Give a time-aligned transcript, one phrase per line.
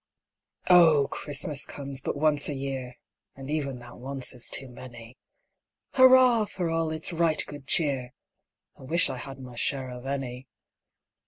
[0.67, 2.95] O, CHRISTMAS comes but once a year!
[3.35, 5.19] (And even that is once too many;)
[5.93, 8.09] Hurrah for all its right good cheer!
[8.79, 10.47] (_I wish I had my share of any!